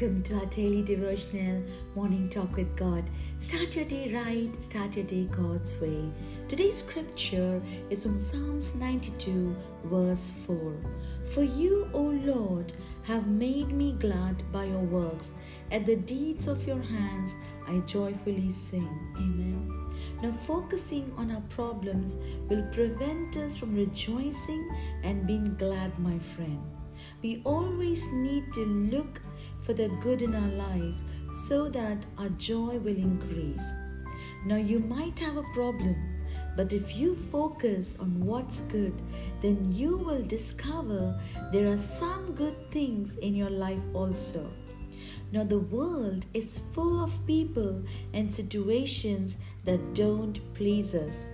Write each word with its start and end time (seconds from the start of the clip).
Welcome 0.00 0.22
to 0.24 0.34
our 0.34 0.46
daily 0.46 0.82
devotional 0.82 1.60
morning 1.96 2.28
talk 2.28 2.54
with 2.54 2.76
God. 2.76 3.02
Start 3.40 3.74
your 3.74 3.84
day 3.84 4.14
right, 4.14 4.48
start 4.62 4.94
your 4.94 5.04
day 5.04 5.24
God's 5.24 5.74
way. 5.80 6.08
Today's 6.46 6.76
scripture 6.76 7.60
is 7.90 8.04
from 8.04 8.20
Psalms 8.20 8.76
92, 8.76 9.56
verse 9.86 10.32
4. 10.46 10.72
For 11.32 11.42
you, 11.42 11.90
O 11.92 12.02
Lord, 12.02 12.72
have 13.06 13.26
made 13.26 13.72
me 13.72 13.96
glad 13.98 14.40
by 14.52 14.66
your 14.66 14.78
works. 14.78 15.32
At 15.72 15.84
the 15.84 15.96
deeds 15.96 16.46
of 16.46 16.64
your 16.64 16.80
hands, 16.80 17.34
I 17.66 17.78
joyfully 17.80 18.52
sing. 18.52 18.88
Amen. 19.16 19.74
Now, 20.22 20.30
focusing 20.30 21.12
on 21.16 21.32
our 21.32 21.42
problems 21.48 22.14
will 22.48 22.68
prevent 22.70 23.36
us 23.36 23.56
from 23.56 23.74
rejoicing 23.74 24.70
and 25.02 25.26
being 25.26 25.56
glad, 25.56 25.98
my 25.98 26.20
friend. 26.20 26.62
We 27.20 27.42
always 27.44 28.04
need 28.12 28.52
to 28.54 28.64
look 28.64 29.20
for 29.68 29.74
the 29.74 29.88
good 30.00 30.22
in 30.22 30.34
our 30.34 30.48
life 30.52 30.94
so 31.46 31.68
that 31.68 31.98
our 32.16 32.30
joy 32.30 32.78
will 32.78 32.96
increase. 32.96 33.68
Now, 34.46 34.56
you 34.56 34.78
might 34.78 35.18
have 35.18 35.36
a 35.36 35.42
problem, 35.52 35.94
but 36.56 36.72
if 36.72 36.96
you 36.96 37.14
focus 37.14 37.94
on 38.00 38.18
what's 38.24 38.60
good, 38.60 38.94
then 39.42 39.70
you 39.70 39.98
will 39.98 40.22
discover 40.22 41.20
there 41.52 41.68
are 41.68 41.76
some 41.76 42.32
good 42.34 42.56
things 42.72 43.18
in 43.18 43.34
your 43.34 43.50
life 43.50 43.82
also. 43.92 44.50
Now, 45.32 45.44
the 45.44 45.58
world 45.58 46.24
is 46.32 46.62
full 46.72 47.04
of 47.04 47.26
people 47.26 47.84
and 48.14 48.34
situations 48.34 49.36
that 49.66 49.92
don't 49.92 50.40
please 50.54 50.94
us. 50.94 51.26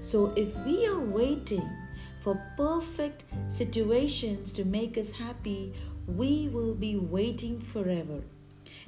So, 0.00 0.32
if 0.34 0.52
we 0.66 0.84
are 0.88 0.98
waiting 0.98 1.70
for 2.22 2.42
perfect 2.56 3.22
situations 3.48 4.52
to 4.54 4.64
make 4.64 4.98
us 4.98 5.12
happy, 5.12 5.74
we 6.08 6.48
will 6.48 6.74
be 6.74 6.96
waiting 6.96 7.60
forever. 7.60 8.22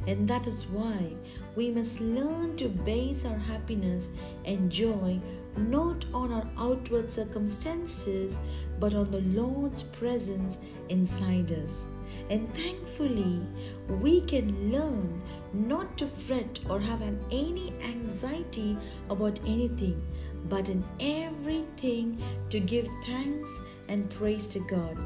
And 0.06 0.28
that 0.28 0.46
is 0.46 0.66
why 0.66 1.12
we 1.56 1.70
must 1.70 2.00
learn 2.00 2.56
to 2.56 2.68
base 2.68 3.24
our 3.24 3.38
happiness 3.38 4.10
and 4.44 4.70
joy 4.70 5.20
not 5.56 6.04
on 6.14 6.32
our 6.32 6.46
outward 6.58 7.10
circumstances 7.10 8.38
but 8.78 8.94
on 8.94 9.10
the 9.10 9.20
Lord's 9.20 9.82
presence 9.82 10.58
inside 10.88 11.52
us. 11.52 11.82
And 12.30 12.52
thankfully, 12.54 13.42
we 13.88 14.20
can 14.22 14.72
learn 14.72 15.22
not 15.52 15.98
to 15.98 16.06
fret 16.06 16.60
or 16.68 16.80
have 16.80 17.02
an, 17.02 17.18
any 17.30 17.72
anxiety 17.82 18.76
about 19.08 19.40
anything, 19.46 20.00
but 20.48 20.68
in 20.68 20.84
everything 21.00 22.22
to 22.50 22.60
give 22.60 22.88
thanks 23.04 23.48
and 23.88 24.08
praise 24.10 24.46
to 24.48 24.60
God. 24.60 24.96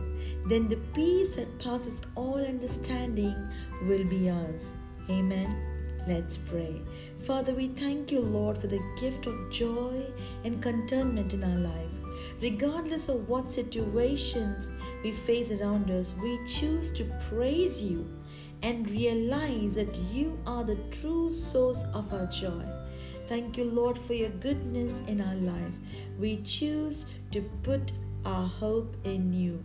Then 0.46 0.68
the 0.68 0.76
peace 0.94 1.36
that 1.36 1.58
passes 1.58 2.02
all 2.14 2.36
understanding 2.36 3.34
will 3.88 4.04
be 4.04 4.28
ours. 4.28 4.72
Amen. 5.08 5.73
Let's 6.06 6.36
pray. 6.36 6.82
Father, 7.26 7.54
we 7.54 7.68
thank 7.68 8.12
you, 8.12 8.20
Lord, 8.20 8.58
for 8.58 8.66
the 8.66 8.82
gift 9.00 9.26
of 9.26 9.50
joy 9.50 10.02
and 10.44 10.62
contentment 10.62 11.32
in 11.32 11.42
our 11.42 11.58
life. 11.58 11.90
Regardless 12.42 13.08
of 13.08 13.28
what 13.28 13.52
situations 13.52 14.68
we 15.02 15.12
face 15.12 15.50
around 15.50 15.90
us, 15.90 16.12
we 16.22 16.38
choose 16.46 16.92
to 16.92 17.10
praise 17.30 17.82
you 17.82 18.06
and 18.62 18.90
realize 18.90 19.76
that 19.76 19.94
you 20.12 20.38
are 20.46 20.64
the 20.64 20.78
true 20.90 21.30
source 21.30 21.82
of 21.94 22.12
our 22.12 22.26
joy. 22.26 22.64
Thank 23.28 23.56
you, 23.56 23.64
Lord, 23.64 23.96
for 23.96 24.12
your 24.12 24.30
goodness 24.30 25.00
in 25.08 25.22
our 25.22 25.36
life. 25.36 25.72
We 26.18 26.42
choose 26.42 27.06
to 27.30 27.40
put 27.62 27.92
our 28.26 28.46
hope 28.46 28.94
in 29.04 29.32
you. 29.32 29.64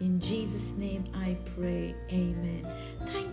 In 0.00 0.18
Jesus' 0.18 0.72
name 0.72 1.04
I 1.14 1.36
pray. 1.56 1.94
Amen. 2.10 2.66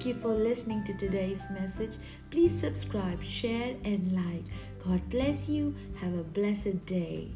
Thank 0.02 0.16
you 0.16 0.22
for 0.24 0.34
listening 0.34 0.84
to 0.86 0.96
today's 0.96 1.48
message. 1.52 1.98
Please 2.32 2.60
subscribe, 2.60 3.22
share, 3.22 3.76
and 3.84 4.12
like. 4.14 4.46
God 4.84 5.08
bless 5.12 5.48
you. 5.48 5.76
Have 5.98 6.18
a 6.18 6.24
blessed 6.24 6.88
day. 6.88 7.30